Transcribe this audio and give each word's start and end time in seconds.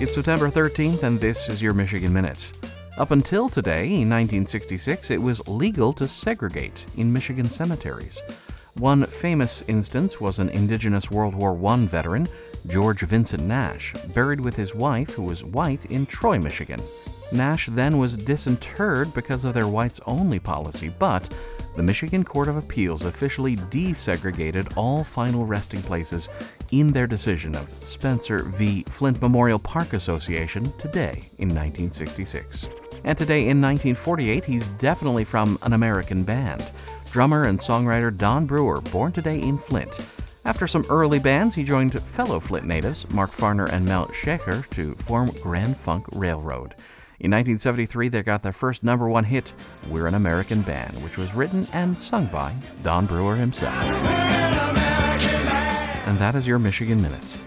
It's 0.00 0.14
September 0.14 0.48
13th, 0.48 1.02
and 1.02 1.20
this 1.20 1.50
is 1.50 1.60
your 1.60 1.74
Michigan 1.74 2.10
Minute. 2.10 2.54
Up 2.96 3.10
until 3.10 3.50
today, 3.50 3.84
in 3.84 4.08
1966, 4.08 5.10
it 5.10 5.20
was 5.20 5.46
legal 5.46 5.92
to 5.92 6.08
segregate 6.08 6.86
in 6.96 7.12
Michigan 7.12 7.44
cemeteries. 7.44 8.22
One 8.78 9.04
famous 9.04 9.62
instance 9.68 10.18
was 10.18 10.38
an 10.38 10.48
Indigenous 10.48 11.10
World 11.10 11.34
War 11.34 11.54
I 11.66 11.84
veteran, 11.84 12.26
George 12.66 13.02
Vincent 13.02 13.42
Nash, 13.42 13.92
buried 14.14 14.40
with 14.40 14.56
his 14.56 14.74
wife, 14.74 15.10
who 15.10 15.24
was 15.24 15.44
white, 15.44 15.84
in 15.90 16.06
Troy, 16.06 16.38
Michigan. 16.38 16.80
Nash 17.30 17.66
then 17.66 17.98
was 17.98 18.16
disinterred 18.16 19.12
because 19.12 19.44
of 19.44 19.52
their 19.52 19.68
whites 19.68 20.00
only 20.06 20.38
policy, 20.38 20.88
but 20.98 21.28
the 21.76 21.82
Michigan 21.82 22.24
Court 22.24 22.48
of 22.48 22.56
Appeals 22.56 23.04
officially 23.04 23.56
desegregated 23.56 24.76
all 24.76 25.04
final 25.04 25.44
resting 25.44 25.82
places 25.82 26.28
in 26.72 26.88
their 26.88 27.06
decision 27.06 27.54
of 27.56 27.70
Spencer 27.84 28.44
v. 28.44 28.84
Flint 28.88 29.20
Memorial 29.22 29.58
Park 29.58 29.92
Association 29.92 30.64
today 30.78 31.22
in 31.38 31.48
1966. 31.48 32.68
And 33.04 33.16
today 33.16 33.48
in 33.48 33.60
1948, 33.60 34.44
he's 34.44 34.68
definitely 34.68 35.24
from 35.24 35.58
an 35.62 35.72
American 35.72 36.22
band. 36.22 36.70
Drummer 37.10 37.44
and 37.44 37.58
songwriter 37.58 38.16
Don 38.16 38.46
Brewer, 38.46 38.80
born 38.80 39.12
today 39.12 39.40
in 39.40 39.56
Flint. 39.56 39.94
After 40.44 40.66
some 40.66 40.86
early 40.88 41.18
bands, 41.18 41.54
he 41.54 41.64
joined 41.64 42.00
fellow 42.00 42.40
Flint 42.40 42.66
natives 42.66 43.08
Mark 43.10 43.30
Farner 43.30 43.70
and 43.70 43.84
Mel 43.84 44.06
Schacher 44.08 44.68
to 44.70 44.94
form 44.96 45.30
Grand 45.42 45.76
Funk 45.76 46.06
Railroad. 46.12 46.74
In 47.20 47.32
1973, 47.32 48.08
they 48.08 48.22
got 48.22 48.40
their 48.40 48.50
first 48.50 48.82
number 48.82 49.06
one 49.06 49.24
hit, 49.24 49.52
We're 49.90 50.06
an 50.06 50.14
American 50.14 50.62
Band, 50.62 51.02
which 51.04 51.18
was 51.18 51.34
written 51.34 51.68
and 51.74 51.98
sung 51.98 52.24
by 52.26 52.54
Don 52.82 53.04
Brewer 53.04 53.36
himself. 53.36 53.74
And 56.06 56.18
that 56.18 56.34
is 56.34 56.48
your 56.48 56.58
Michigan 56.58 57.02
Minute. 57.02 57.42